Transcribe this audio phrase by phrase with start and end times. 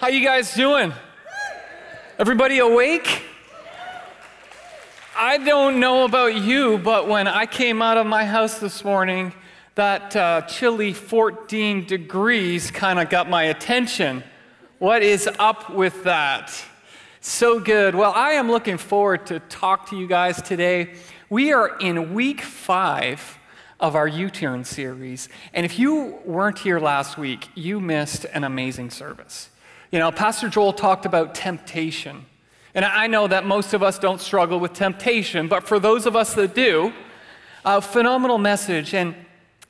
[0.00, 0.94] How you guys doing?
[2.18, 3.22] Everybody awake?
[5.14, 9.34] I don't know about you, but when I came out of my house this morning,
[9.74, 14.24] that uh, chilly 14 degrees kind of got my attention.
[14.78, 16.50] What is up with that?
[17.20, 17.94] So good.
[17.94, 20.94] Well, I am looking forward to talk to you guys today.
[21.28, 23.36] We are in week five
[23.78, 25.28] of our You Turn series.
[25.52, 29.50] And if you weren't here last week, you missed an amazing service.
[29.90, 32.24] You know, Pastor Joel talked about temptation.
[32.74, 36.14] And I know that most of us don't struggle with temptation, but for those of
[36.14, 36.92] us that do,
[37.64, 38.94] a phenomenal message.
[38.94, 39.16] And,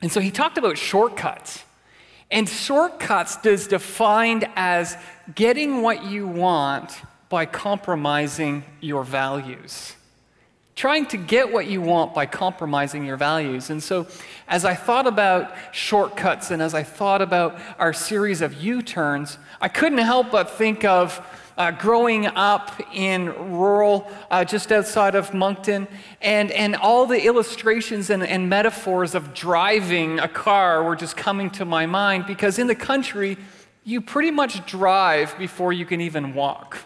[0.01, 1.63] and so he talked about shortcuts.
[2.29, 4.95] And shortcuts is defined as
[5.33, 9.95] getting what you want by compromising your values.
[10.75, 13.69] Trying to get what you want by compromising your values.
[13.69, 14.07] And so,
[14.47, 19.37] as I thought about shortcuts and as I thought about our series of U turns,
[19.59, 21.21] I couldn't help but think of
[21.57, 25.87] uh, growing up in rural, uh, just outside of Moncton,
[26.21, 31.49] and, and all the illustrations and, and metaphors of driving a car were just coming
[31.51, 33.37] to my mind because in the country,
[33.83, 36.77] you pretty much drive before you can even walk.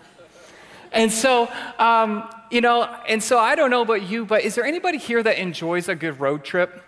[0.96, 4.64] And so, um, you know, and so I don't know about you, but is there
[4.64, 6.82] anybody here that enjoys a good road trip?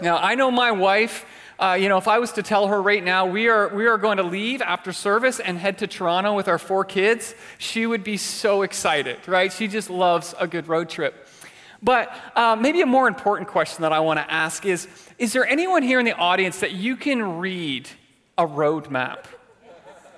[0.00, 1.26] Now, I know my wife,
[1.58, 3.98] uh, you know, if I was to tell her right now, we are, we are
[3.98, 8.02] going to leave after service and head to Toronto with our four kids, she would
[8.02, 9.52] be so excited, right?
[9.52, 11.28] She just loves a good road trip.
[11.82, 15.46] But uh, maybe a more important question that I want to ask is Is there
[15.46, 17.90] anyone here in the audience that you can read
[18.38, 19.28] a road map?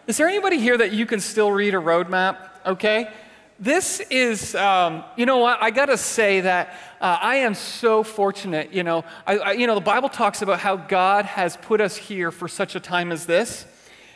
[0.06, 2.49] Is there anybody here that you can still read a road map?
[2.66, 3.11] Okay?
[3.58, 6.69] This is, um, you know what, I gotta say that
[7.00, 8.72] uh, I am so fortunate.
[8.72, 11.97] You know, I, I, you know, the Bible talks about how God has put us
[11.97, 13.67] here for such a time as this.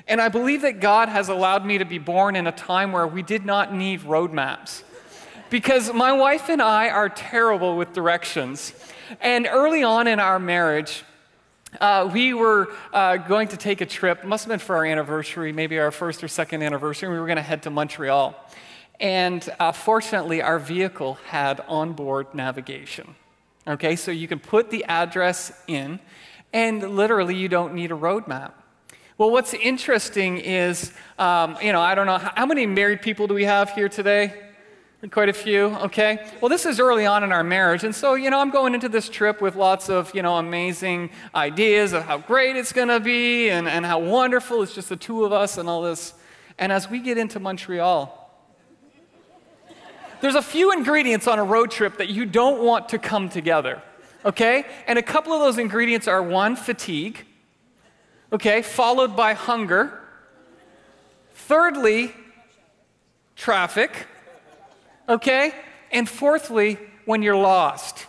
[0.07, 3.07] And I believe that God has allowed me to be born in a time where
[3.07, 4.83] we did not need roadmaps.
[5.51, 8.75] Because my wife and I are terrible with directions.
[9.21, 11.05] And early on in our marriage,
[11.81, 15.53] uh, we were uh, going to take a trip, must have been for our anniversary,
[15.53, 17.09] maybe our first or second anniversary.
[17.09, 18.35] We were going to head to Montreal.
[19.01, 23.15] And uh, fortunately, our vehicle had onboard navigation.
[23.67, 25.99] Okay, so you can put the address in,
[26.53, 28.63] and literally, you don't need a road map.
[29.17, 33.35] Well, what's interesting is, um, you know, I don't know, how many married people do
[33.35, 34.35] we have here today?
[35.11, 36.27] Quite a few, okay?
[36.41, 38.89] Well, this is early on in our marriage, and so, you know, I'm going into
[38.89, 43.51] this trip with lots of, you know, amazing ideas of how great it's gonna be
[43.51, 46.15] and, and how wonderful it's just the two of us and all this.
[46.59, 48.24] And as we get into Montreal,
[50.25, 53.83] there's a few ingredients on a road trip that you don't want to come together,
[54.25, 54.65] okay?
[54.87, 57.25] And a couple of those ingredients are one, fatigue,
[58.33, 60.01] okay, followed by hunger.
[61.35, 62.13] Thirdly,
[63.37, 64.07] traffic
[65.09, 65.53] okay?
[65.91, 68.07] And fourthly, when you're lost.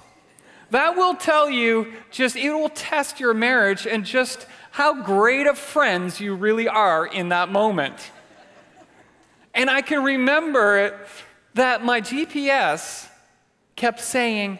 [0.71, 5.57] That will tell you just, it will test your marriage and just how great of
[5.57, 8.11] friends you really are in that moment.
[9.53, 10.77] And I can remember
[11.55, 13.07] that my GPS
[13.75, 14.59] kept saying,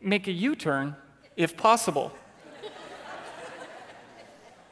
[0.00, 0.96] make a U turn
[1.36, 2.12] if possible.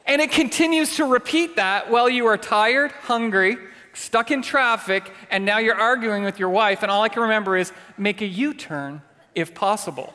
[0.05, 3.57] and it continues to repeat that while you are tired, hungry,
[3.93, 7.55] stuck in traffic, and now you're arguing with your wife, and all I can remember
[7.55, 9.01] is make a U turn
[9.33, 10.13] if possible.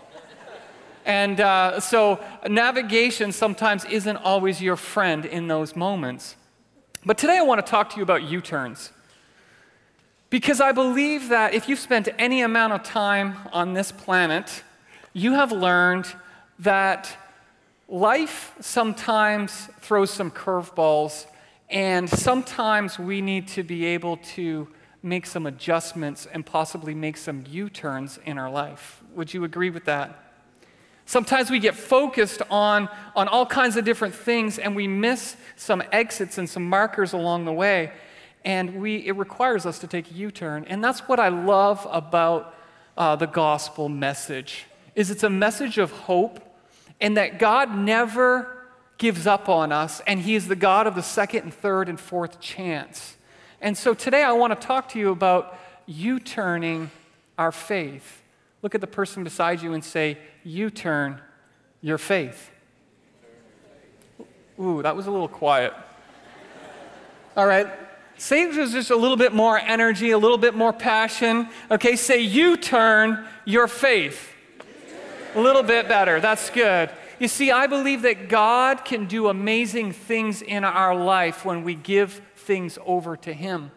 [1.06, 6.36] and uh, so navigation sometimes isn't always your friend in those moments.
[7.06, 8.92] But today I want to talk to you about U turns.
[10.36, 14.62] Because I believe that if you've spent any amount of time on this planet,
[15.14, 16.06] you have learned
[16.58, 17.16] that
[17.88, 21.24] life sometimes throws some curveballs
[21.70, 24.68] and sometimes we need to be able to
[25.02, 29.02] make some adjustments and possibly make some U turns in our life.
[29.14, 30.34] Would you agree with that?
[31.06, 35.82] Sometimes we get focused on, on all kinds of different things and we miss some
[35.92, 37.90] exits and some markers along the way.
[38.46, 40.64] And we, it requires us to take a U-turn.
[40.68, 42.54] And that's what I love about
[42.96, 46.40] uh, the gospel message is it's a message of hope
[47.00, 51.02] and that God never gives up on us, and He is the God of the
[51.02, 53.16] second and third and fourth chance.
[53.60, 56.90] And so today I want to talk to you about U turning
[57.36, 58.22] our faith.
[58.62, 61.20] Look at the person beside you and say, U turn
[61.82, 62.50] your faith.
[64.58, 65.74] Ooh, that was a little quiet.
[67.36, 67.85] All right.
[68.18, 71.48] It with just a little bit more energy, a little bit more passion.
[71.70, 74.32] Okay, say, You turn your faith.
[75.34, 76.18] A little bit better.
[76.18, 76.90] That's good.
[77.18, 81.74] You see, I believe that God can do amazing things in our life when we
[81.74, 83.70] give things over to Him.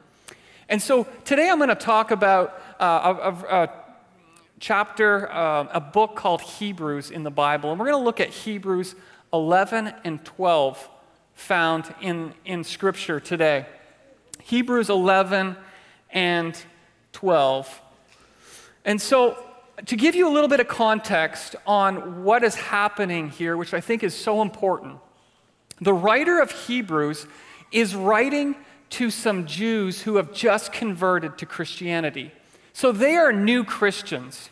[0.69, 3.69] And so today I'm going to talk about uh, a, a, a,
[4.59, 7.71] chapter, uh, a book called Hebrews in the Bible.
[7.71, 8.95] And we're going to look at Hebrews
[9.33, 10.89] 11 and 12
[11.33, 13.65] found in, in Scripture today.
[14.50, 15.56] Hebrews 11
[16.10, 16.60] and
[17.13, 17.81] 12.
[18.84, 19.38] And so,
[19.86, 23.80] to give you a little bit of context on what is happening here, which I
[23.80, 24.98] think is so important,
[25.80, 27.28] the writer of Hebrews
[27.72, 28.56] is writing
[28.90, 32.31] to some Jews who have just converted to Christianity.
[32.74, 34.50] So they are new Christians.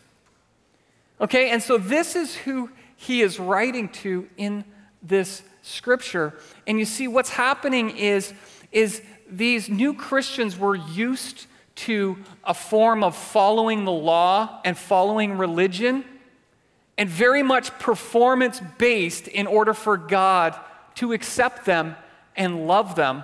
[1.20, 4.64] Okay, and so this is who he is writing to in
[5.02, 6.34] this scripture.
[6.68, 8.32] And you see, what's happening is,
[8.70, 11.46] is these new Christians were used
[11.76, 16.04] to a form of following the law and following religion,
[16.96, 20.58] and very much performance based in order for God
[20.96, 21.94] to accept them
[22.34, 23.22] and love them.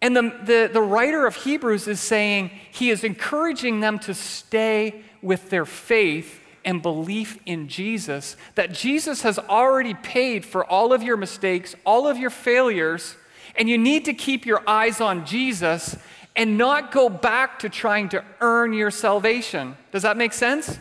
[0.00, 5.02] And the, the, the, writer of Hebrews is saying he is encouraging them to stay
[5.22, 11.02] with their faith and belief in Jesus, that Jesus has already paid for all of
[11.02, 13.16] your mistakes, all of your failures,
[13.58, 15.96] and you need to keep your eyes on Jesus
[16.34, 19.76] and not go back to trying to earn your salvation.
[19.90, 20.78] Does that make sense?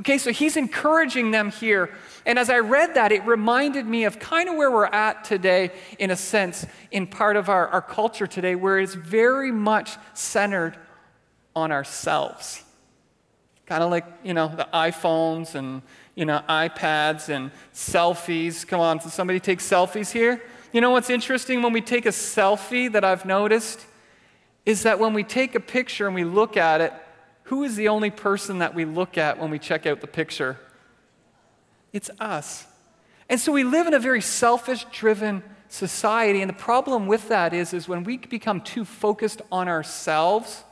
[0.00, 1.90] Okay, so he's encouraging them here.
[2.24, 5.72] And as I read that, it reminded me of kind of where we're at today,
[5.98, 10.76] in a sense, in part of our, our culture today, where it's very much centered
[11.54, 12.64] on ourselves.
[13.66, 15.82] Kind of like, you know, the iPhones and,
[16.14, 18.66] you know, iPads and selfies.
[18.66, 20.42] Come on, somebody take selfies here?
[20.72, 23.86] You know what's interesting when we take a selfie that I've noticed?
[24.64, 26.92] is that when we take a picture and we look at it,
[27.44, 30.58] who is the only person that we look at when we check out the picture?
[31.92, 32.66] It's us.
[33.28, 36.40] And so we live in a very selfish driven society.
[36.40, 40.62] And the problem with that is, is when we become too focused on ourselves,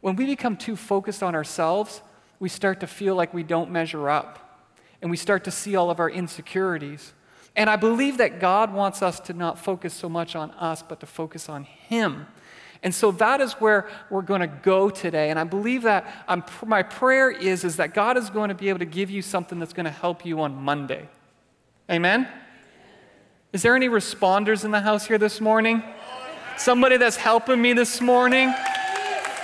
[0.00, 2.02] when we become too focused on ourselves,
[2.40, 4.38] we start to feel like we don't measure up.
[5.00, 7.12] And we start to see all of our insecurities.
[7.54, 11.00] And I believe that God wants us to not focus so much on us, but
[11.00, 12.26] to focus on Him
[12.82, 15.30] and so that is where we're going to go today.
[15.30, 18.68] And I believe that um, my prayer is, is that God is going to be
[18.68, 21.08] able to give you something that's going to help you on Monday.
[21.88, 22.26] Amen?
[23.52, 25.82] Is there any responders in the house here this morning?
[26.56, 28.52] Somebody that's helping me this morning?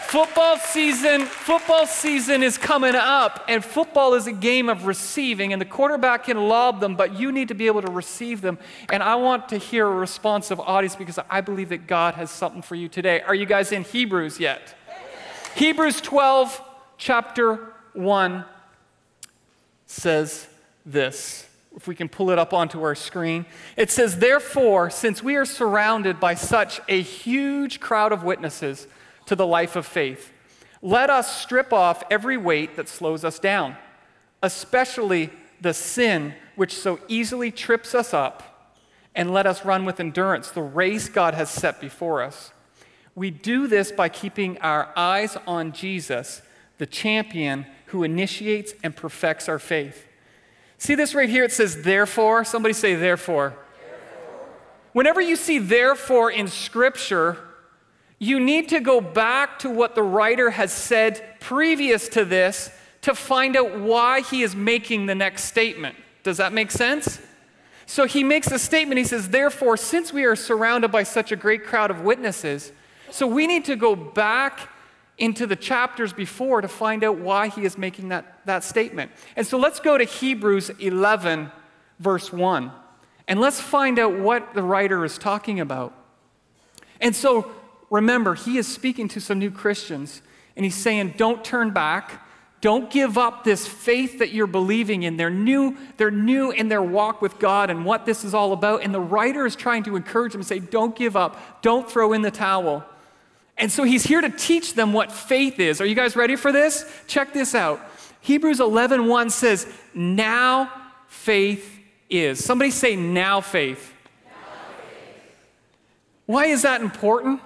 [0.09, 5.61] Football season, football season is coming up, and football is a game of receiving, and
[5.61, 8.59] the quarterback can lob them, but you need to be able to receive them.
[8.91, 12.63] And I want to hear a responsive audience because I believe that God has something
[12.63, 13.21] for you today.
[13.21, 14.75] Are you guys in Hebrews yet?
[15.57, 16.59] Hebrews 12,
[16.97, 18.47] chapter 1
[19.85, 20.49] says
[20.87, 21.47] this.
[21.77, 23.45] If we can pull it up onto our screen,
[23.77, 28.87] it says, Therefore, since we are surrounded by such a huge crowd of witnesses,
[29.29, 30.33] to the life of faith.
[30.83, 33.77] Let us strip off every weight that slows us down,
[34.43, 35.31] especially
[35.61, 38.75] the sin which so easily trips us up,
[39.15, 42.53] and let us run with endurance the race God has set before us.
[43.15, 46.41] We do this by keeping our eyes on Jesus,
[46.79, 50.07] the champion who initiates and perfects our faith.
[50.79, 51.43] See this right here?
[51.43, 52.45] It says, therefore.
[52.45, 53.57] Somebody say, therefore.
[53.81, 54.49] therefore.
[54.93, 57.48] Whenever you see therefore in Scripture,
[58.19, 62.71] you need to go back to what the writer has said previous to this
[63.03, 65.97] to find out why he is making the next statement.
[66.25, 67.21] Does that make sense?
[67.87, 68.99] So he makes a statement.
[68.99, 72.73] He says, Therefore, since we are surrounded by such a great crowd of witnesses,
[73.11, 74.69] so we need to go back
[75.17, 79.11] into the chapters before to find out why he is making that, that statement.
[79.37, 81.51] And so let's go to Hebrews 11,
[81.99, 82.71] verse 1,
[83.27, 85.95] and let's find out what the writer is talking about.
[87.01, 87.51] And so
[87.91, 90.23] remember, he is speaking to some new Christians,
[90.57, 92.25] and he's saying, Don't turn back.
[92.61, 95.17] Don't give up this faith that you're believing in.
[95.17, 98.83] They're new, they're new in their walk with God and what this is all about.
[98.83, 101.63] And the writer is trying to encourage them and say, Don't give up.
[101.63, 102.85] Don't throw in the towel.
[103.57, 105.81] And so he's here to teach them what faith is.
[105.81, 106.91] Are you guys ready for this?
[107.07, 107.81] Check this out.
[108.21, 110.73] Hebrews 11 1 says, Now
[111.07, 111.79] faith
[112.11, 112.45] is.
[112.45, 113.93] Somebody say, Now faith.
[114.25, 114.33] Now
[114.77, 115.37] faith.
[116.27, 117.41] Why is that important?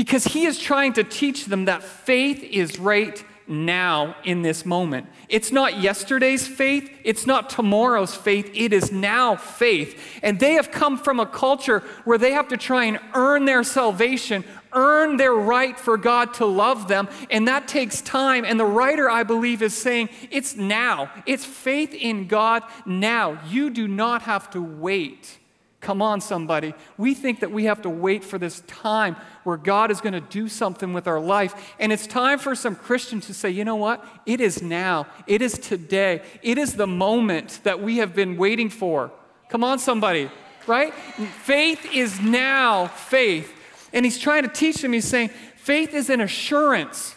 [0.00, 5.06] Because he is trying to teach them that faith is right now in this moment.
[5.28, 10.18] It's not yesterday's faith, it's not tomorrow's faith, it is now faith.
[10.22, 13.62] And they have come from a culture where they have to try and earn their
[13.62, 14.42] salvation,
[14.72, 18.46] earn their right for God to love them, and that takes time.
[18.46, 21.10] And the writer, I believe, is saying it's now.
[21.26, 23.38] It's faith in God now.
[23.50, 25.39] You do not have to wait
[25.80, 26.74] Come on, somebody.
[26.98, 30.20] We think that we have to wait for this time where God is going to
[30.20, 31.74] do something with our life.
[31.78, 34.04] And it's time for some Christians to say, you know what?
[34.26, 35.06] It is now.
[35.26, 36.22] It is today.
[36.42, 39.10] It is the moment that we have been waiting for.
[39.48, 40.30] Come on, somebody,
[40.66, 40.92] right?
[41.44, 43.52] Faith is now faith.
[43.92, 47.16] And he's trying to teach them, he's saying, faith is an assurance,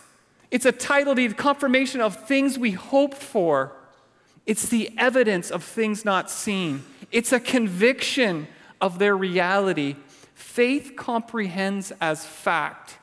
[0.49, 3.73] it's a title deed, confirmation of things we hope for.
[4.45, 6.83] It's the evidence of things not seen.
[7.13, 8.47] It's a conviction
[8.81, 9.95] of their reality.
[10.33, 12.97] Faith comprehends as fact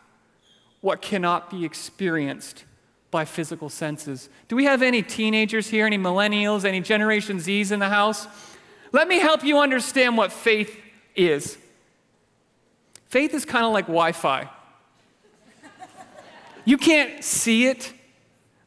[0.80, 2.64] what cannot be experienced
[3.12, 4.28] by physical senses.
[4.48, 8.26] Do we have any teenagers here, any millennials, any Generation Zs in the house?
[8.92, 10.76] Let me help you understand what faith
[11.14, 11.56] is.
[13.06, 14.50] Faith is kind of like Wi Fi.
[16.64, 17.92] You can't see it,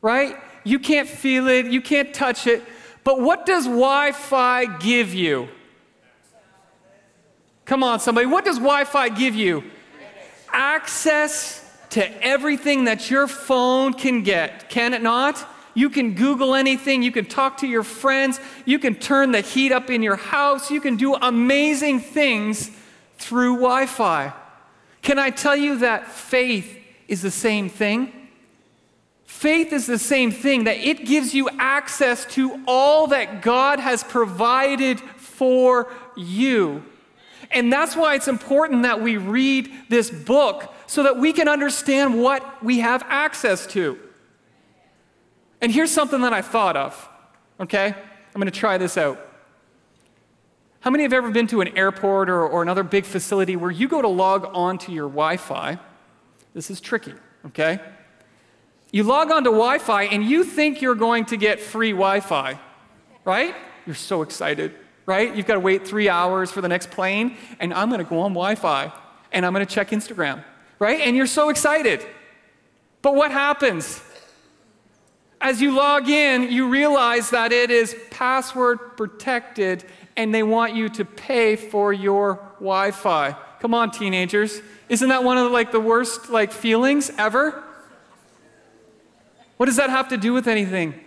[0.01, 0.38] right?
[0.63, 2.63] You can't feel it, you can't touch it.
[3.03, 5.50] But what does Wi Fi give you?
[7.65, 8.27] Come on, somebody.
[8.27, 9.63] What does Wi Fi give you?
[10.51, 11.60] Access
[11.91, 15.48] to everything that your phone can get, can it not?
[15.75, 17.01] You can Google anything.
[17.01, 18.39] You can talk to your friends.
[18.65, 20.69] You can turn the heat up in your house.
[20.69, 22.69] You can do amazing things
[23.17, 24.33] through Wi Fi.
[25.01, 28.22] Can I tell you that faith is the same thing?
[29.33, 34.01] Faith is the same thing, that it gives you access to all that God has
[34.01, 36.85] provided for you.
[37.51, 42.21] And that's why it's important that we read this book so that we can understand
[42.21, 43.99] what we have access to.
[45.59, 47.09] And here's something that I thought of,
[47.59, 47.87] okay?
[47.87, 49.19] I'm gonna try this out.
[50.81, 53.87] How many have ever been to an airport or, or another big facility where you
[53.89, 55.79] go to log on to your Wi Fi?
[56.53, 57.15] This is tricky,
[57.47, 57.79] okay?
[58.93, 62.19] You log on to Wi Fi and you think you're going to get free Wi
[62.19, 62.59] Fi,
[63.25, 63.55] right?
[63.88, 64.75] You're so excited,
[65.07, 65.35] right?
[65.35, 68.19] You've got to wait three hours for the next plane, and I'm going to go
[68.19, 68.93] on Wi Fi
[69.31, 70.43] and I'm going to check Instagram,
[70.77, 71.01] right?
[71.01, 72.05] And you're so excited.
[73.01, 74.00] But what happens?
[75.41, 79.85] As you log in, you realize that it is password protected
[80.15, 83.35] and they want you to pay for your Wi-Fi.
[83.59, 84.62] Come on, teenagers.
[84.88, 87.63] Isn't that one of the, like the worst like feelings ever?
[89.57, 91.00] What does that have to do with anything?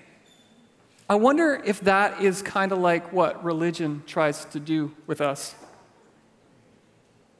[1.08, 5.54] I wonder if that is kind of like what religion tries to do with us.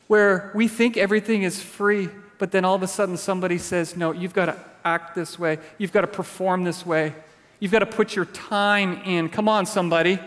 [0.06, 2.08] Where we think everything is free,
[2.38, 5.58] but then all of a sudden somebody says, No, you've got to act this way.
[5.78, 7.12] You've got to perform this way.
[7.58, 9.28] You've got to put your time in.
[9.28, 10.20] Come on, somebody.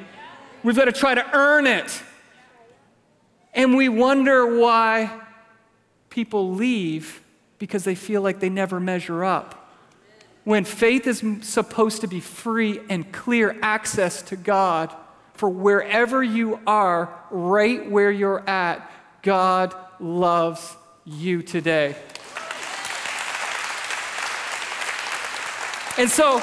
[0.63, 2.03] We've got to try to earn it.
[3.53, 5.21] And we wonder why
[6.09, 7.23] people leave
[7.57, 9.58] because they feel like they never measure up
[10.49, 14.91] when faith is supposed to be free and clear access to God
[15.35, 18.91] for wherever you are, right where you're at,
[19.21, 20.75] God loves
[21.05, 21.95] you today.
[25.99, 26.41] And so,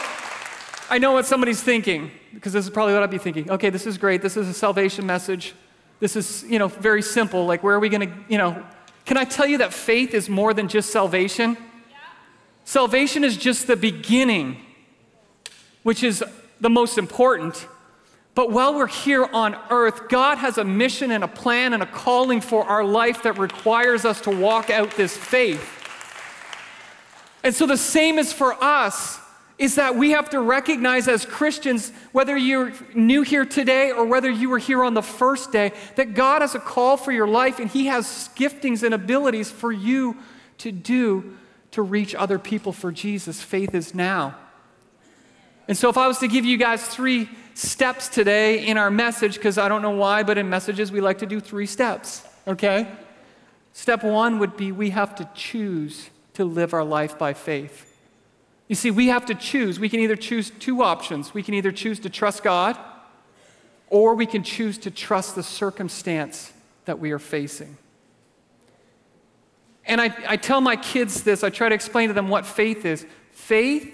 [0.88, 3.50] I know what somebody's thinking, because this is probably what I'd be thinking.
[3.50, 4.22] Okay, this is great.
[4.22, 5.52] This is a salvation message.
[5.98, 7.44] This is, you know, very simple.
[7.44, 8.64] Like, where are we going to, you know,
[9.04, 11.56] can I tell you that faith is more than just salvation?
[12.66, 14.56] Salvation is just the beginning,
[15.84, 16.22] which is
[16.60, 17.64] the most important.
[18.34, 21.86] But while we're here on earth, God has a mission and a plan and a
[21.86, 25.64] calling for our life that requires us to walk out this faith.
[27.44, 29.20] And so the same is for us
[29.58, 34.28] is that we have to recognize as Christians, whether you're new here today or whether
[34.28, 37.60] you were here on the first day, that God has a call for your life
[37.60, 40.16] and He has giftings and abilities for you
[40.58, 41.36] to do
[41.76, 43.42] to reach other people for Jesus.
[43.42, 44.34] Faith is now.
[45.68, 49.34] And so, if I was to give you guys three steps today in our message,
[49.34, 52.88] because I don't know why, but in messages we like to do three steps, okay?
[53.74, 57.94] Step one would be we have to choose to live our life by faith.
[58.68, 59.78] You see, we have to choose.
[59.78, 61.34] We can either choose two options.
[61.34, 62.78] We can either choose to trust God,
[63.90, 66.54] or we can choose to trust the circumstance
[66.86, 67.76] that we are facing.
[69.86, 72.84] And I, I tell my kids this, I try to explain to them what faith
[72.84, 73.06] is.
[73.30, 73.92] Faith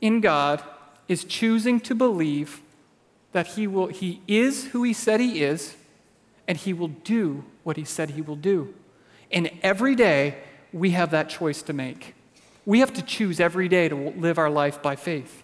[0.00, 0.62] in God
[1.06, 2.62] is choosing to believe
[3.32, 5.76] that he, will, he is who he said he is,
[6.48, 8.74] and he will do what he said he will do.
[9.30, 10.38] And every day,
[10.72, 12.14] we have that choice to make.
[12.64, 15.42] We have to choose every day to live our life by faith,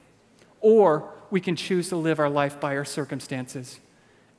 [0.61, 3.81] or we can choose to live our life by our circumstances.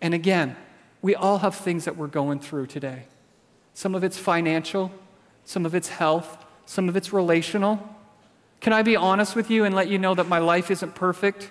[0.02, 0.56] And again,
[1.02, 3.04] we all have things that we're going through today.
[3.82, 4.92] Some of it's financial,
[5.44, 7.80] some of it's health, some of it's relational.
[8.60, 11.50] Can I be honest with you and let you know that my life isn't perfect?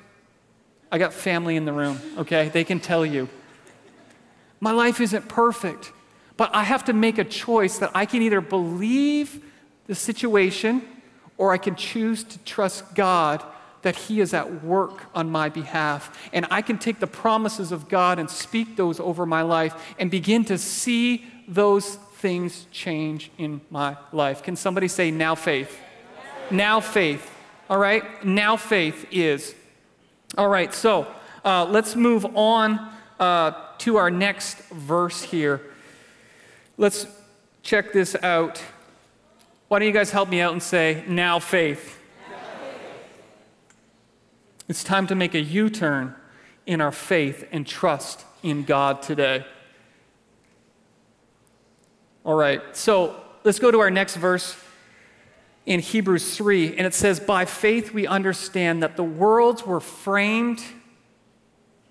[0.93, 2.49] I got family in the room, okay?
[2.49, 3.29] They can tell you.
[4.61, 5.91] My life isn't perfect,
[6.37, 9.43] but I have to make a choice that I can either believe
[9.89, 10.83] the situation
[11.37, 13.43] or I can choose to trust God
[13.83, 16.17] that He is at work on my behalf.
[16.33, 20.13] And I can take the promises of God and speak those over my life and
[20.13, 24.43] begin to see those things change in my life.
[24.43, 25.81] Can somebody say, now faith?
[26.51, 27.31] Now faith.
[27.69, 28.25] All right?
[28.25, 29.55] Now faith is.
[30.37, 31.07] All right, so
[31.45, 35.61] uh, let's move on uh, to our next verse here.
[36.77, 37.07] Let's
[37.63, 38.63] check this out.
[39.69, 41.99] Why don't you guys help me out and say, now faith?
[44.69, 46.15] It's time to make a U turn
[46.67, 49.45] in our faith and trust in God today.
[52.31, 54.57] All right, so let's go to our next verse
[55.67, 60.63] in Hebrews 3, and it says, By faith we understand that the worlds were framed,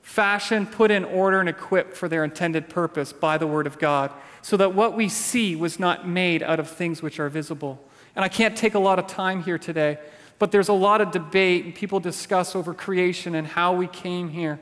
[0.01, 4.13] fashioned, put in order, and equipped for their intended purpose by the Word of God,
[4.41, 7.85] so that what we see was not made out of things which are visible.
[8.15, 9.97] And I can't take a lot of time here today
[10.39, 14.29] but there's a lot of debate, and people discuss over creation and how we came
[14.29, 14.57] here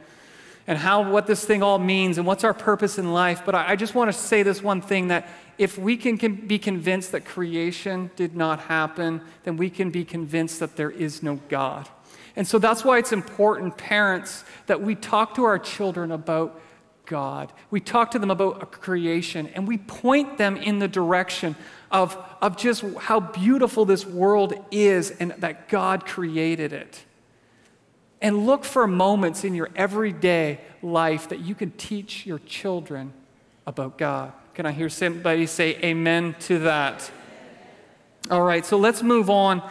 [0.68, 3.44] and how what this thing all means and what's our purpose in life.
[3.46, 6.36] But I, I just want to say this one thing that if we can, can
[6.36, 11.24] be convinced that creation did not happen, then we can be convinced that there is
[11.24, 11.90] no God.
[12.36, 16.62] And so that's why it's important, parents, that we talk to our children about
[17.08, 17.52] God.
[17.72, 21.56] We talk to them about creation and we point them in the direction
[21.90, 27.06] of, of just how beautiful this world is and that God created it.
[28.22, 33.14] And look for moments in your everyday life that you can teach your children
[33.66, 34.34] about God.
[34.54, 37.12] Can I hear somebody say amen to that?
[38.32, 39.62] All right, so let's move on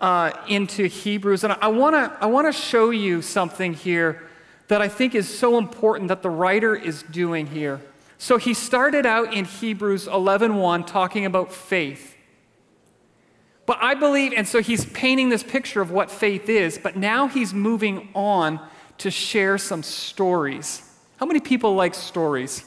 [0.00, 1.44] uh, into Hebrews.
[1.44, 4.22] And I want to I wanna show you something here
[4.68, 7.80] that I think is so important that the writer is doing here.
[8.18, 12.16] So he started out in Hebrews 11:1 talking about faith.
[13.68, 17.28] But I believe and so he's painting this picture of what faith is, but now
[17.28, 20.90] he's moving on to share some stories.
[21.18, 22.64] How many people like stories?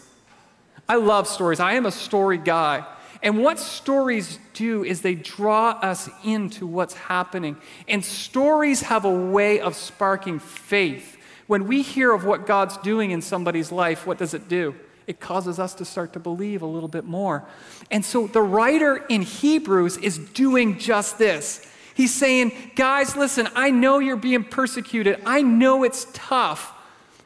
[0.88, 1.60] I love stories.
[1.60, 2.86] I am a story guy.
[3.24, 7.58] And what stories do is they draw us into what's happening.
[7.88, 11.18] And stories have a way of sparking faith.
[11.48, 14.76] When we hear of what God's doing in somebody's life, what does it do?
[15.12, 17.46] It causes us to start to believe a little bit more.
[17.92, 21.68] And so the writer in Hebrews is doing just this.
[21.96, 25.22] He's saying, guys, listen, I know you're being persecuted.
[25.26, 26.74] I know it's tough.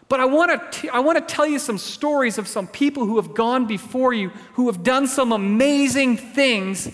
[0.10, 3.18] But I want to I want to tell you some stories of some people who
[3.18, 6.92] have gone before you who have done some amazing things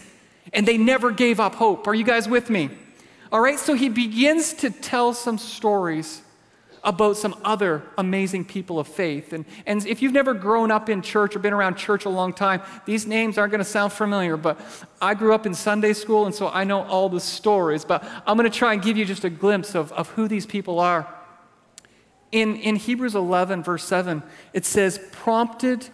[0.51, 1.87] and they never gave up hope.
[1.87, 2.69] Are you guys with me?
[3.31, 6.21] All right, so he begins to tell some stories
[6.83, 9.33] about some other amazing people of faith.
[9.33, 12.33] And, and if you've never grown up in church or been around church a long
[12.33, 14.59] time, these names aren't going to sound familiar, but
[14.99, 17.85] I grew up in Sunday school, and so I know all the stories.
[17.85, 20.45] But I'm going to try and give you just a glimpse of, of who these
[20.45, 21.07] people are.
[22.31, 25.87] In, in Hebrews 11, verse 7, it says, prompted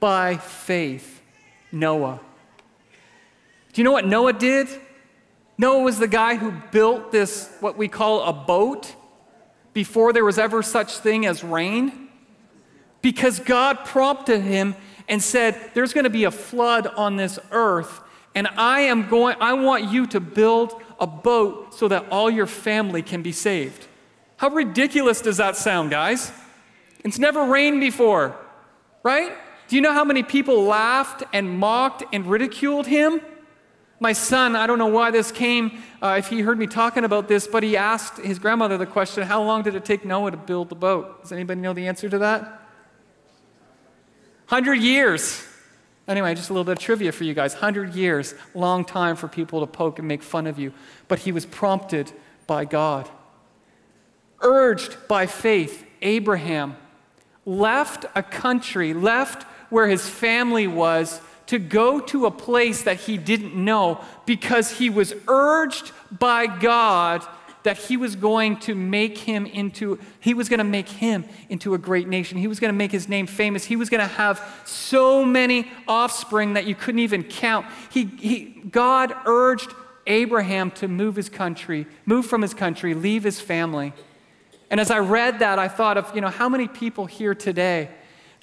[0.00, 1.22] by faith,
[1.70, 2.18] Noah.
[3.72, 4.68] Do you know what Noah did?
[5.56, 8.96] Noah was the guy who built this, what we call a boat
[9.72, 12.08] before there was ever such thing as rain?
[13.00, 14.74] Because God prompted him
[15.08, 18.00] and said, There's going to be a flood on this earth,
[18.34, 22.46] and I am going, I want you to build a boat so that all your
[22.46, 23.88] family can be saved.
[24.36, 26.32] How ridiculous does that sound, guys?
[27.04, 28.36] It's never rained before,
[29.02, 29.32] right?
[29.68, 33.20] Do you know how many people laughed and mocked and ridiculed him?
[34.02, 37.28] My son, I don't know why this came, uh, if he heard me talking about
[37.28, 40.36] this, but he asked his grandmother the question how long did it take Noah to
[40.36, 41.22] build the boat?
[41.22, 42.42] Does anybody know the answer to that?
[44.48, 45.46] 100 years.
[46.08, 47.52] Anyway, just a little bit of trivia for you guys.
[47.52, 50.72] 100 years, long time for people to poke and make fun of you.
[51.06, 52.10] But he was prompted
[52.48, 53.08] by God.
[54.40, 56.76] Urged by faith, Abraham
[57.46, 61.20] left a country, left where his family was
[61.52, 67.22] to go to a place that he didn't know because he was urged by God
[67.64, 71.74] that he was going to make him into he was going to make him into
[71.74, 72.38] a great nation.
[72.38, 73.64] He was going to make his name famous.
[73.64, 77.66] He was going to have so many offspring that you couldn't even count.
[77.90, 79.74] He, he god urged
[80.06, 83.92] abraham to move his country move from his country leave his family.
[84.70, 87.90] And as i read that i thought of you know how many people here today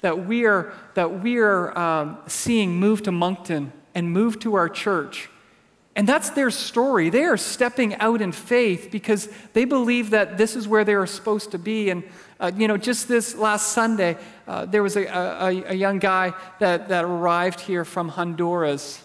[0.00, 4.68] that we are, that we are um, seeing move to Moncton and move to our
[4.68, 5.28] church.
[5.96, 7.10] And that's their story.
[7.10, 11.06] They are stepping out in faith because they believe that this is where they are
[11.06, 11.90] supposed to be.
[11.90, 12.04] And,
[12.38, 16.32] uh, you know, just this last Sunday, uh, there was a, a, a young guy
[16.60, 19.02] that, that arrived here from Honduras,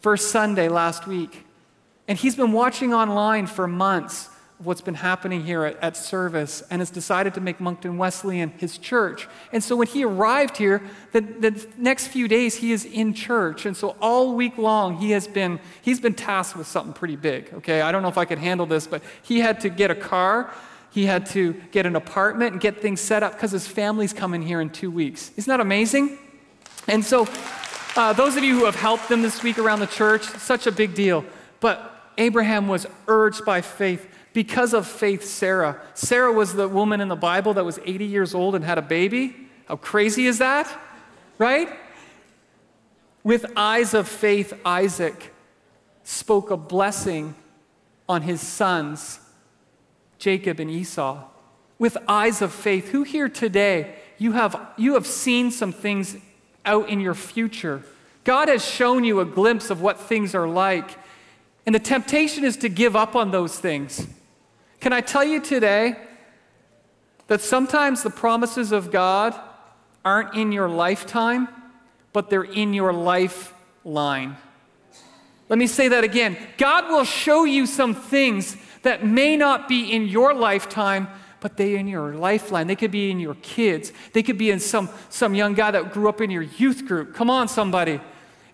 [0.00, 1.44] first Sunday last week.
[2.06, 4.28] And he's been watching online for months
[4.64, 8.78] what's been happening here at, at, service and has decided to make Moncton Wesleyan his
[8.78, 9.28] church.
[9.52, 13.66] And so when he arrived here, the, the next few days he is in church.
[13.66, 17.52] And so all week long he has been, he's been tasked with something pretty big.
[17.54, 19.94] Okay, I don't know if I could handle this, but he had to get a
[19.94, 20.52] car.
[20.90, 24.42] He had to get an apartment and get things set up because his family's coming
[24.42, 25.32] here in two weeks.
[25.36, 26.18] Isn't that amazing?
[26.86, 27.26] And so,
[27.96, 30.72] uh, those of you who have helped them this week around the church, such a
[30.72, 31.24] big deal.
[31.60, 35.80] But Abraham was urged by faith because of faith, Sarah.
[35.94, 38.82] Sarah was the woman in the Bible that was 80 years old and had a
[38.82, 39.36] baby.
[39.66, 40.72] How crazy is that?
[41.38, 41.68] Right?
[43.22, 45.32] With eyes of faith, Isaac
[46.02, 47.34] spoke a blessing
[48.08, 49.20] on his sons,
[50.18, 51.24] Jacob and Esau.
[51.78, 56.16] With eyes of faith, who here today, you have, you have seen some things
[56.64, 57.82] out in your future?
[58.24, 60.96] God has shown you a glimpse of what things are like.
[61.66, 64.06] And the temptation is to give up on those things.
[64.82, 65.94] Can I tell you today
[67.28, 69.32] that sometimes the promises of God
[70.04, 71.46] aren't in your lifetime,
[72.12, 74.36] but they're in your lifeline?
[75.48, 76.36] Let me say that again.
[76.58, 81.06] God will show you some things that may not be in your lifetime,
[81.38, 82.66] but they're in your lifeline.
[82.66, 83.92] They could be in your kids.
[84.12, 87.14] They could be in some, some young guy that grew up in your youth group.
[87.14, 88.00] Come on, somebody.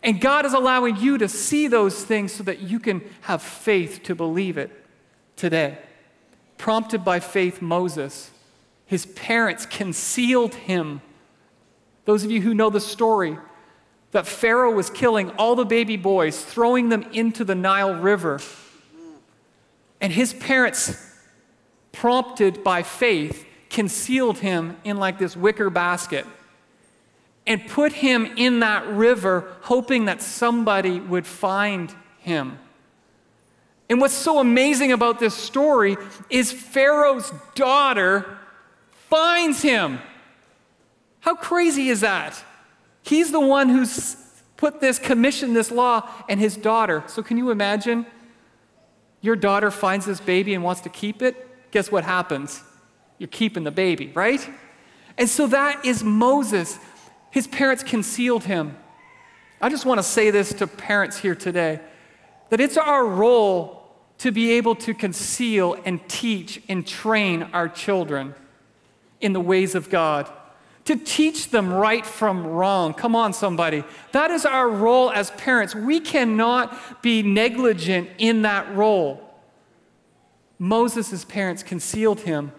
[0.03, 4.03] And God is allowing you to see those things so that you can have faith
[4.03, 4.71] to believe it
[5.35, 5.79] today
[6.59, 8.31] prompted by faith, Moses,
[8.85, 11.01] his parents concealed him.
[12.05, 13.39] Those of you who know the story,
[14.13, 18.41] that Pharaoh was killing all the baby boys, throwing them into the Nile River.
[20.01, 20.97] And his parents,
[21.93, 26.27] prompted by faith, concealed him in like this wicker basket
[27.47, 32.59] and put him in that river, hoping that somebody would find him.
[33.89, 35.97] And what's so amazing about this story
[36.29, 38.39] is Pharaoh's daughter
[39.09, 40.01] finds him.
[41.21, 42.43] How crazy is that?
[43.03, 44.17] He's the one who's
[44.57, 47.03] put this, commissioned this law, and his daughter.
[47.07, 48.07] So, can you imagine?
[49.21, 51.71] Your daughter finds this baby and wants to keep it.
[51.71, 52.63] Guess what happens?
[53.19, 54.47] You're keeping the baby, right?
[55.17, 56.79] And so that is Moses.
[57.31, 58.77] His parents concealed him.
[59.61, 61.81] I just want to say this to parents here today
[62.51, 63.78] that it's our role
[64.19, 68.35] to be able to conceal and teach and train our children
[69.21, 70.31] in the ways of God,
[70.85, 72.95] to teach them right from wrong.
[72.95, 73.85] Come on, somebody.
[74.13, 75.75] That is our role as parents.
[75.75, 79.23] We cannot be negligent in that role.
[80.59, 82.53] Moses' parents concealed him,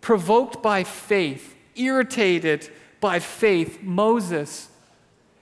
[0.00, 2.70] provoked by faith, irritated
[3.00, 3.82] by faith.
[3.82, 4.68] Moses,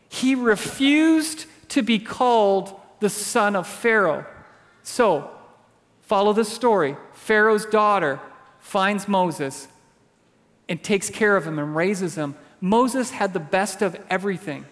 [0.09, 4.27] he refused to be called the son of Pharaoh.
[4.83, 5.31] So,
[6.11, 6.97] Follow the story.
[7.13, 8.19] Pharaoh's daughter
[8.59, 9.69] finds Moses
[10.69, 12.35] and takes care of him and raises him.
[12.61, 14.65] Moses had the best of everything.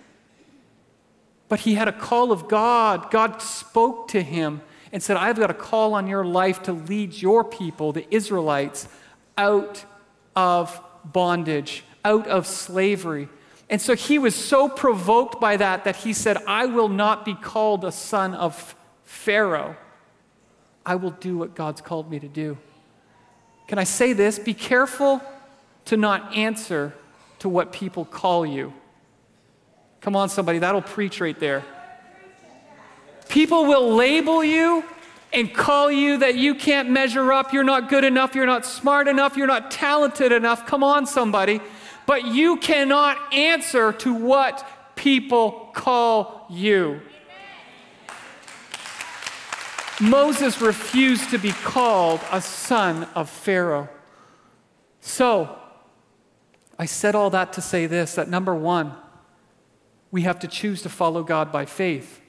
[1.48, 3.12] But he had a call of God.
[3.12, 7.14] God spoke to him and said, I've got a call on your life to lead
[7.14, 8.88] your people, the Israelites,
[9.36, 9.84] out
[10.34, 13.28] of bondage, out of slavery.
[13.70, 17.34] And so he was so provoked by that that he said, I will not be
[17.34, 18.74] called a son of
[19.04, 19.76] Pharaoh.
[20.88, 22.56] I will do what God's called me to do.
[23.66, 24.38] Can I say this?
[24.38, 25.20] Be careful
[25.84, 26.94] to not answer
[27.40, 28.72] to what people call you.
[30.00, 31.62] Come on, somebody, that'll preach right there.
[33.28, 34.82] People will label you
[35.30, 39.08] and call you that you can't measure up, you're not good enough, you're not smart
[39.08, 40.66] enough, you're not talented enough.
[40.66, 41.60] Come on, somebody.
[42.06, 47.02] But you cannot answer to what people call you.
[50.00, 53.88] Moses refused to be called a son of Pharaoh.
[55.00, 55.56] So,
[56.78, 58.92] I said all that to say this that number one,
[60.10, 62.20] we have to choose to follow God by faith.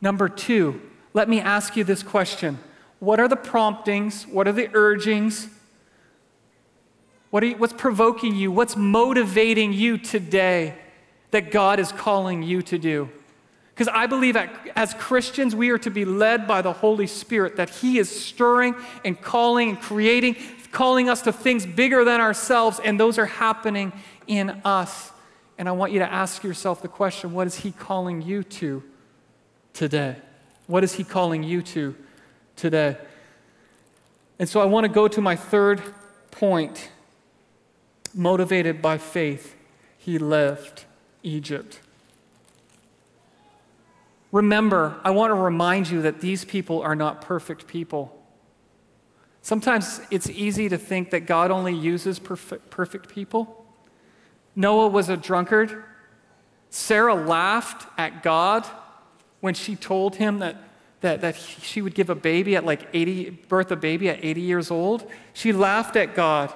[0.00, 0.80] Number two,
[1.12, 2.58] let me ask you this question
[3.00, 4.24] What are the promptings?
[4.26, 5.48] What are the urgings?
[7.30, 8.50] What you, what's provoking you?
[8.50, 10.74] What's motivating you today
[11.30, 13.10] that God is calling you to do?
[13.78, 17.54] Because I believe that as Christians, we are to be led by the Holy Spirit,
[17.58, 20.34] that He is stirring and calling and creating,
[20.72, 23.92] calling us to things bigger than ourselves, and those are happening
[24.26, 25.12] in us.
[25.58, 28.82] And I want you to ask yourself the question what is He calling you to
[29.74, 30.16] today?
[30.66, 31.94] What is He calling you to
[32.56, 32.96] today?
[34.40, 35.80] And so I want to go to my third
[36.32, 36.90] point.
[38.12, 39.54] Motivated by faith,
[39.98, 40.86] he left
[41.22, 41.78] Egypt.
[44.30, 48.14] Remember, I want to remind you that these people are not perfect people.
[49.40, 53.64] Sometimes it's easy to think that God only uses perfect, perfect people.
[54.54, 55.84] Noah was a drunkard.
[56.70, 58.66] Sarah laughed at God
[59.40, 60.56] when she told him that,
[61.00, 64.40] that, that she would give a baby at like 80, birth a baby at 80
[64.42, 65.10] years old.
[65.32, 66.52] She laughed at God.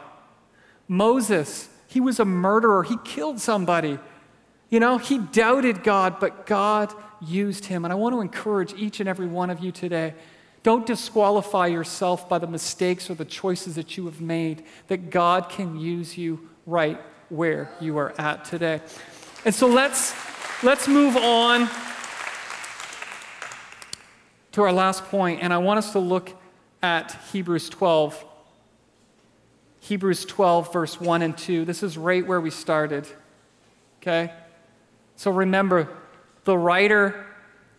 [0.88, 2.82] Moses, he was a murderer.
[2.82, 3.98] He killed somebody.
[4.72, 7.84] You know, he doubted God, but God used him.
[7.84, 10.14] And I want to encourage each and every one of you today
[10.62, 15.50] don't disqualify yourself by the mistakes or the choices that you have made, that God
[15.50, 18.80] can use you right where you are at today.
[19.44, 20.14] And so let's,
[20.62, 21.68] let's move on
[24.52, 25.10] to our last point.
[25.10, 26.30] point, and I want us to look
[26.82, 28.24] at Hebrews 12.
[29.80, 31.66] Hebrews 12, verse 1 and 2.
[31.66, 33.06] This is right where we started.
[34.00, 34.32] Okay?
[35.22, 35.88] So remember,
[36.42, 37.24] the writer,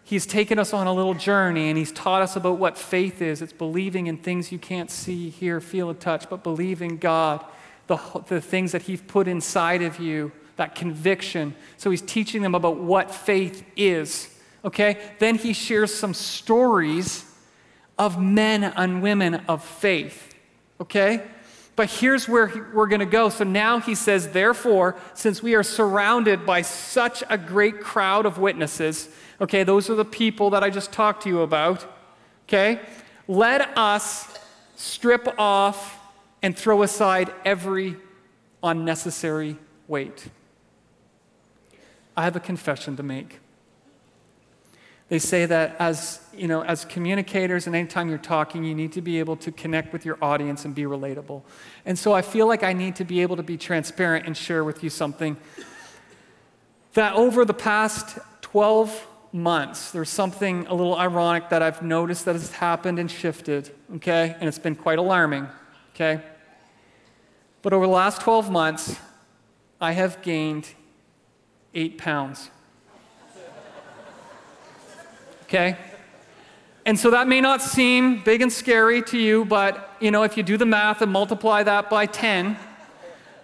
[0.06, 3.42] he's taken us on a little journey and he's taught us about what faith is.
[3.42, 7.44] It's believing in things you can't see, hear, feel, or touch, but believe in God,
[7.88, 7.98] the,
[8.30, 11.54] the things that he's put inside of you, that conviction.
[11.76, 14.34] So he's teaching them about what faith is.
[14.64, 14.98] Okay?
[15.20, 17.30] Then he shares some stories
[18.00, 20.34] of men and women of faith.
[20.80, 21.22] Okay?
[21.76, 23.30] But here's where we're going to go.
[23.30, 28.38] So now he says, therefore, since we are surrounded by such a great crowd of
[28.38, 29.10] witnesses,
[29.42, 31.86] okay, those are the people that I just talked to you about,
[32.48, 32.80] okay,
[33.28, 34.28] let us
[34.76, 36.00] strip off
[36.44, 37.96] and throw aside every
[38.62, 39.58] unnecessary
[39.88, 40.28] weight.
[42.16, 43.40] I have a confession to make.
[45.14, 49.02] They say that as, you know, as communicators and anytime you're talking, you need to
[49.04, 51.44] be able to connect with your audience and be relatable.
[51.86, 54.64] And so I feel like I need to be able to be transparent and share
[54.64, 55.38] with you something
[56.94, 62.34] that over the past 12 months, there's something a little ironic that I've noticed that
[62.34, 64.36] has happened and shifted, okay?
[64.40, 65.48] And it's been quite alarming,
[65.94, 66.24] okay?
[67.62, 68.96] But over the last 12 months,
[69.80, 70.70] I have gained
[71.76, 72.50] eight pounds
[75.54, 75.78] okay?
[76.86, 80.36] And so that may not seem big and scary to you, but you know, if
[80.36, 82.58] you do the math and multiply that by 10,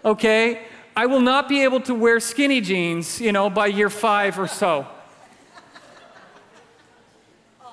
[0.04, 0.64] okay,
[0.96, 4.48] I will not be able to wear skinny jeans, you know, by year 5 or
[4.48, 4.88] so.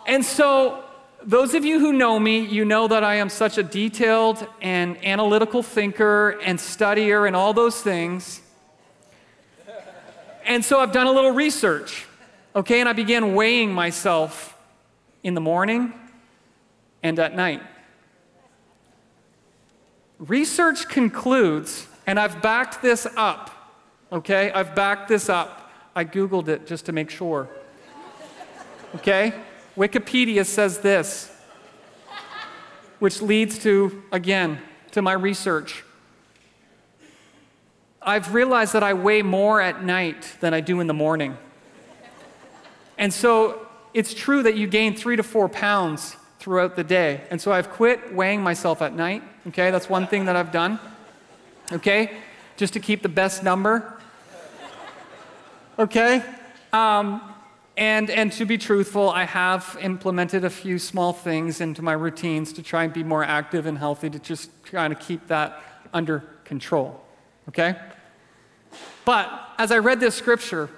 [0.06, 0.84] And so
[1.24, 5.02] those of you who know me, you know that I am such a detailed and
[5.04, 8.42] analytical thinker and studier and all those things.
[10.44, 12.05] And so I've done a little research.
[12.56, 14.56] Okay, and I began weighing myself
[15.22, 15.92] in the morning
[17.02, 17.60] and at night.
[20.18, 23.50] Research concludes, and I've backed this up,
[24.10, 24.50] okay?
[24.52, 25.70] I've backed this up.
[25.94, 27.46] I Googled it just to make sure.
[28.94, 29.34] Okay?
[29.76, 31.30] Wikipedia says this,
[33.00, 35.84] which leads to, again, to my research.
[38.00, 41.36] I've realized that I weigh more at night than I do in the morning.
[42.98, 47.22] And so it's true that you gain three to four pounds throughout the day.
[47.30, 49.22] And so I've quit weighing myself at night.
[49.48, 50.78] Okay, that's one thing that I've done.
[51.72, 52.16] Okay,
[52.56, 54.00] just to keep the best number.
[55.78, 56.22] Okay?
[56.72, 57.20] Um,
[57.76, 62.52] and, and to be truthful, I have implemented a few small things into my routines
[62.54, 66.20] to try and be more active and healthy, to just try to keep that under
[66.44, 67.02] control.
[67.48, 67.76] Okay?
[69.04, 70.70] But as I read this scripture,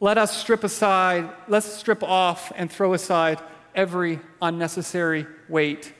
[0.00, 3.40] let us strip aside, let's strip off and throw aside
[3.74, 5.92] every unnecessary weight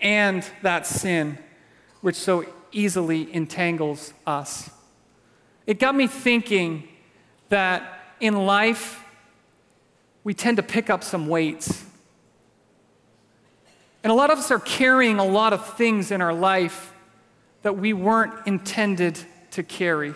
[0.00, 1.38] and that sin
[2.02, 4.70] which so easily entangles us.
[5.66, 6.86] It got me thinking
[7.48, 9.02] that in life,
[10.22, 11.84] we tend to pick up some weights.
[14.04, 16.92] And a lot of us are carrying a lot of things in our life
[17.62, 19.18] that we weren't intended
[19.52, 20.14] to carry.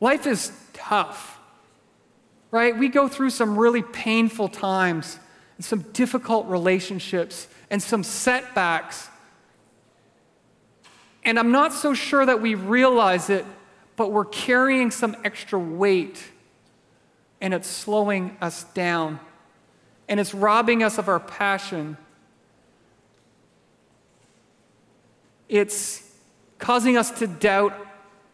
[0.00, 1.40] Life is tough,
[2.50, 2.76] right?
[2.76, 5.18] We go through some really painful times
[5.56, 9.08] and some difficult relationships and some setbacks.
[11.24, 13.46] And I'm not so sure that we realize it,
[13.96, 16.22] but we're carrying some extra weight
[17.40, 19.20] and it's slowing us down
[20.08, 21.96] and it's robbing us of our passion.
[25.48, 26.02] It's
[26.58, 27.74] causing us to doubt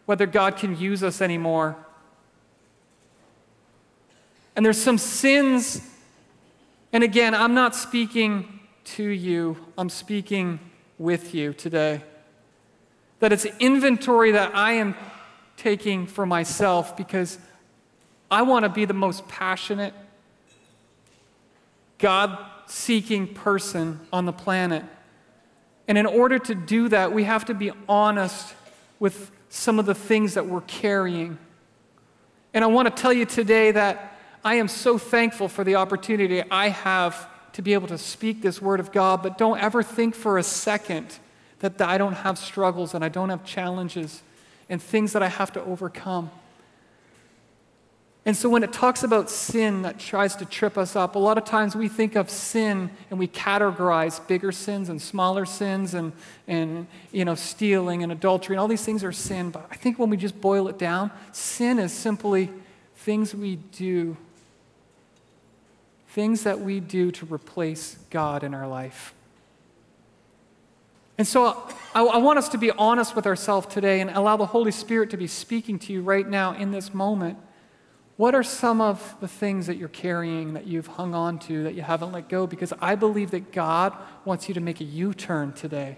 [0.05, 1.77] whether God can use us anymore.
[4.55, 5.81] And there's some sins.
[6.93, 10.59] And again, I'm not speaking to you, I'm speaking
[10.97, 12.01] with you today.
[13.19, 14.95] That it's inventory that I am
[15.55, 17.37] taking for myself because
[18.29, 19.93] I want to be the most passionate,
[21.99, 24.83] God seeking person on the planet.
[25.87, 28.55] And in order to do that, we have to be honest
[28.99, 31.37] with some of the things that we're carrying.
[32.53, 36.43] And I want to tell you today that I am so thankful for the opportunity
[36.49, 40.15] I have to be able to speak this word of God, but don't ever think
[40.15, 41.19] for a second
[41.59, 44.23] that I don't have struggles and I don't have challenges
[44.69, 46.31] and things that I have to overcome.
[48.23, 51.39] And so when it talks about sin that tries to trip us up, a lot
[51.39, 56.13] of times we think of sin and we categorize bigger sins and smaller sins and,
[56.47, 59.49] and you know, stealing and adultery and all these things are sin.
[59.49, 62.51] But I think when we just boil it down, sin is simply
[62.95, 64.15] things we do,
[66.11, 69.13] things that we do to replace God in our life.
[71.17, 74.47] And so I, I want us to be honest with ourselves today and allow the
[74.47, 77.37] Holy Spirit to be speaking to you right now in this moment.
[78.17, 81.75] What are some of the things that you're carrying that you've hung on to that
[81.75, 82.45] you haven't let go?
[82.45, 83.95] Because I believe that God
[84.25, 85.97] wants you to make a U turn today.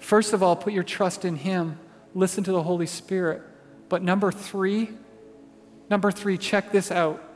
[0.00, 1.78] First of all, put your trust in Him,
[2.14, 3.42] listen to the Holy Spirit.
[3.88, 4.90] But number three,
[5.88, 7.29] number three, check this out.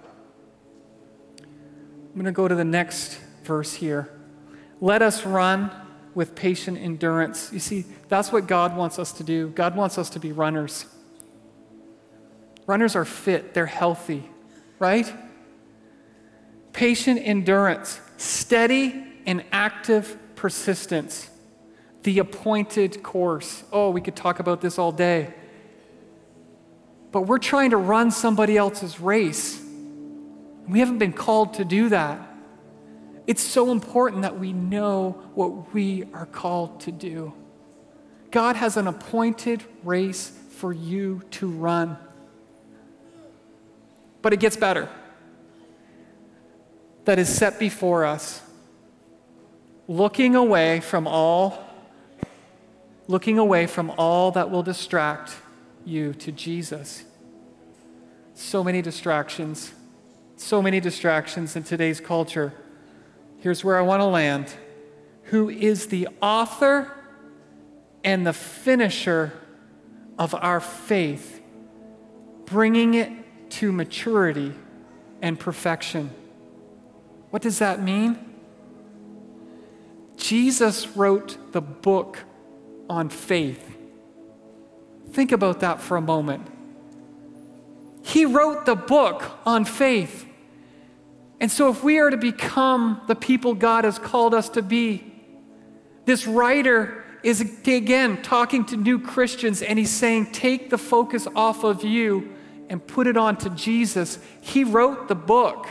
[2.14, 4.09] I'm going to go to the next verse here.
[4.81, 5.72] Let us run
[6.14, 7.53] with patient endurance.
[7.53, 9.48] You see, that's what God wants us to do.
[9.48, 10.87] God wants us to be runners.
[12.66, 14.31] Runners are fit, they're healthy,
[14.79, 15.12] right?
[16.72, 21.29] Patient endurance, steady and active persistence,
[22.05, 23.64] the appointed course.
[23.72, 25.35] Oh, we could talk about this all day.
[27.11, 29.63] But we're trying to run somebody else's race.
[30.68, 32.20] We haven't been called to do that.
[33.27, 37.33] It's so important that we know what we are called to do.
[38.31, 41.96] God has an appointed race for you to run.
[44.20, 44.88] But it gets better.
[47.05, 48.40] That is set before us,
[49.87, 51.64] looking away from all
[53.07, 55.37] looking away from all that will distract
[55.85, 57.05] you to Jesus.
[58.35, 59.72] So many distractions.
[60.36, 62.52] So many distractions in today's culture.
[63.38, 64.54] Here's where I want to land.
[65.24, 66.92] Who is the author
[68.04, 69.32] and the finisher
[70.18, 71.40] of our faith,
[72.44, 73.10] bringing it
[73.50, 74.52] to maturity
[75.22, 76.10] and perfection.
[77.30, 78.18] What does that mean?
[80.16, 82.20] Jesus wrote the book
[82.88, 83.76] on faith.
[85.10, 86.46] Think about that for a moment.
[88.04, 90.26] He wrote the book on faith.
[91.40, 95.10] And so, if we are to become the people God has called us to be,
[96.04, 101.64] this writer is again talking to new Christians and he's saying, Take the focus off
[101.64, 102.34] of you
[102.68, 104.18] and put it on to Jesus.
[104.42, 105.66] He wrote the book,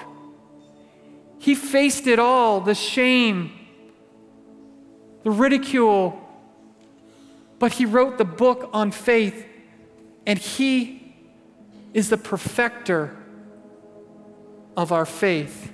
[1.38, 3.52] he faced it all the shame,
[5.24, 6.20] the ridicule.
[7.60, 9.46] But he wrote the book on faith,
[10.26, 11.03] and he
[11.94, 13.16] is the perfecter
[14.76, 15.72] of our faith.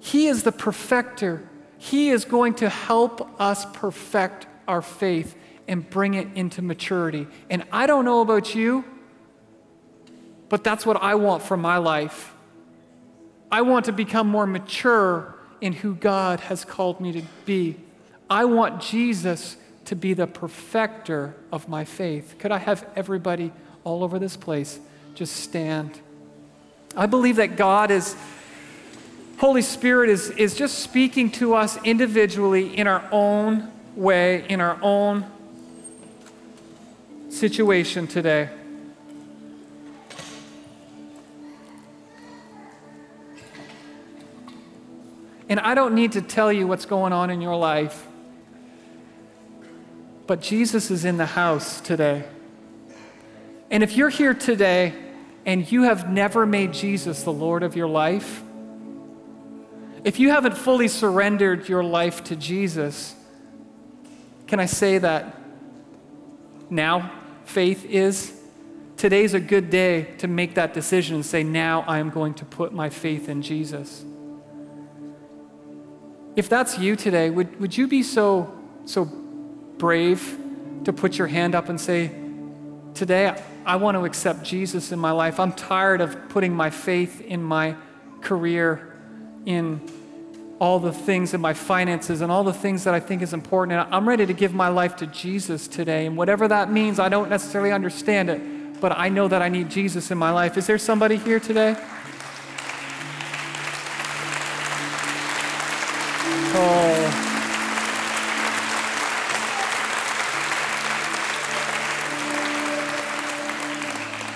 [0.00, 1.48] He is the perfecter.
[1.78, 5.34] He is going to help us perfect our faith
[5.66, 7.26] and bring it into maturity.
[7.50, 8.84] And I don't know about you.
[10.48, 12.32] But that's what I want for my life.
[13.50, 17.76] I want to become more mature in who God has called me to be.
[18.30, 22.36] I want Jesus to be the perfecter of my faith.
[22.38, 23.52] Could I have everybody
[23.88, 24.78] all over this place
[25.14, 25.98] just stand?
[26.96, 28.14] I believe that God is,
[29.38, 34.78] Holy Spirit is, is just speaking to us individually in our own way, in our
[34.82, 35.26] own
[37.30, 38.50] situation today.
[45.48, 48.06] And I don't need to tell you what's going on in your life.
[50.26, 52.24] But Jesus is in the house today.
[53.70, 54.94] And if you're here today
[55.44, 58.42] and you have never made Jesus the Lord of your life,
[60.04, 63.14] if you haven't fully surrendered your life to Jesus,
[64.46, 65.36] can I say that
[66.70, 67.12] now
[67.44, 68.34] faith is?
[68.96, 72.44] Today's a good day to make that decision and say, now I am going to
[72.44, 74.04] put my faith in Jesus.
[76.36, 78.52] If that's you today, would, would you be so,
[78.86, 80.38] so brave
[80.84, 82.12] to put your hand up and say,
[82.98, 83.32] Today
[83.68, 85.38] I want to accept Jesus in my life.
[85.38, 87.76] I'm tired of putting my faith in my
[88.22, 88.96] career,
[89.44, 89.86] in
[90.58, 93.78] all the things in my finances and all the things that I think is important.
[93.78, 96.06] And I'm ready to give my life to Jesus today.
[96.06, 99.68] And whatever that means, I don't necessarily understand it, but I know that I need
[99.68, 100.56] Jesus in my life.
[100.56, 101.76] Is there somebody here today?
[106.54, 107.27] Oh.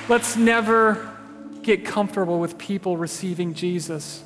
[0.08, 1.10] Let's never
[1.62, 4.24] get comfortable with people receiving Jesus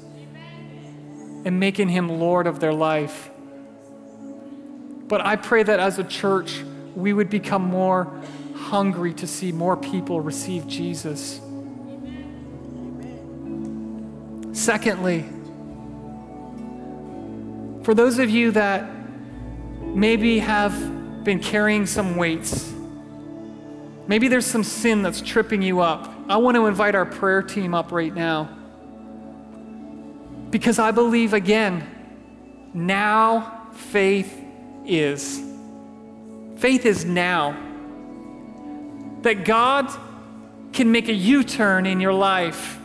[1.44, 3.30] and making him Lord of their life.
[5.06, 6.62] But I pray that as a church,
[6.94, 8.10] we would become more
[8.54, 11.40] hungry to see more people receive Jesus.
[14.52, 15.26] Secondly,
[17.84, 18.90] for those of you that
[19.82, 22.72] maybe have been carrying some weights,
[24.06, 27.74] maybe there's some sin that's tripping you up, I want to invite our prayer team
[27.74, 28.48] up right now.
[30.50, 31.86] Because I believe, again,
[32.72, 34.42] now faith
[34.84, 35.42] is.
[36.56, 37.56] Faith is now.
[39.22, 39.90] That God
[40.72, 42.78] can make a U turn in your life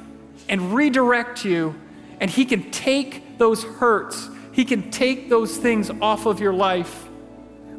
[0.50, 1.76] and redirect you,
[2.20, 7.08] and He can take those hurts, He can take those things off of your life.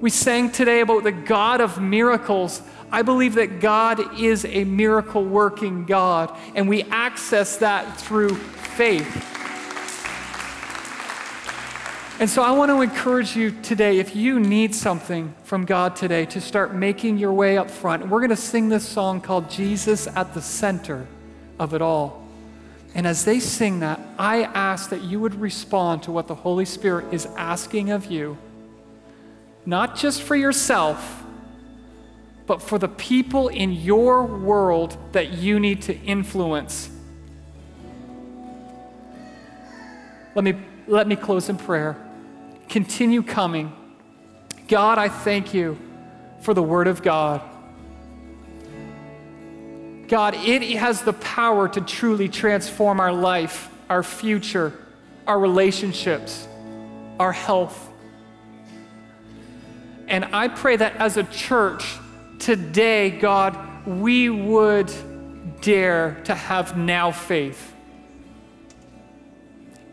[0.01, 2.61] We sang today about the God of miracles.
[2.93, 9.29] I believe that God is a miracle working God, and we access that through faith.
[12.21, 16.27] And so I want to encourage you today, if you need something from God today,
[16.27, 18.07] to start making your way up front.
[18.09, 21.07] We're going to sing this song called Jesus at the Center
[21.59, 22.23] of It All.
[22.95, 26.67] And as they sing that, I ask that you would respond to what the Holy
[26.67, 28.37] Spirit is asking of you,
[29.65, 31.25] not just for yourself,
[32.47, 36.91] but for the people in your world that you need to influence.
[40.35, 40.55] Let me,
[40.87, 41.97] let me close in prayer
[42.69, 43.71] continue coming.
[44.67, 45.79] God, I thank you
[46.41, 47.43] for the Word of God.
[50.09, 54.73] God, it has the power to truly transform our life, our future,
[55.27, 56.49] our relationships,
[57.21, 57.91] our health.
[60.09, 61.99] And I pray that as a church
[62.43, 64.93] today, God, we would
[65.61, 67.73] dare to have now faith.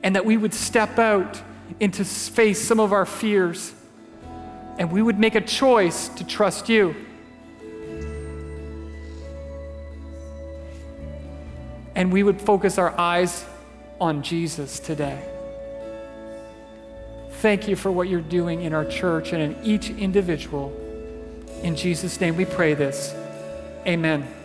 [0.01, 1.41] And that we would step out
[1.79, 3.73] into face some of our fears,
[4.79, 6.95] and we would make a choice to trust you.
[11.95, 13.45] And we would focus our eyes
[14.01, 15.23] on Jesus today.
[17.41, 20.88] Thank you for what you're doing in our church and in each individual.
[21.63, 23.13] In Jesus' name we pray this.
[23.85, 24.38] Amen.